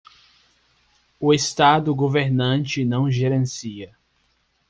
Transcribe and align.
O 1.19 1.31
estado 1.31 1.93
governante 1.93 2.83
não 2.83 3.11
gerencia. 3.11 3.95